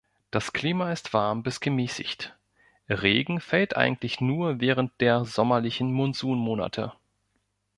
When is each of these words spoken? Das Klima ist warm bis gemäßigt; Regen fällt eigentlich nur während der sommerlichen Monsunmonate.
Das 0.31 0.51
Klima 0.51 0.91
ist 0.91 1.13
warm 1.13 1.43
bis 1.43 1.59
gemäßigt; 1.59 2.35
Regen 2.89 3.39
fällt 3.39 3.77
eigentlich 3.77 4.19
nur 4.19 4.59
während 4.59 4.99
der 4.99 5.25
sommerlichen 5.25 5.93
Monsunmonate. 5.93 6.93